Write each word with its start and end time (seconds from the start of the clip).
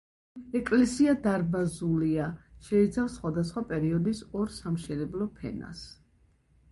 ეკლესია 0.59 1.11
დარბაზულია, 1.25 2.29
შეიცავს 2.69 3.17
სხვადასხვა 3.19 3.63
პერიოდის 3.73 4.23
ორ 4.41 4.51
სამშენებლო 4.57 5.29
ფენას. 5.37 5.85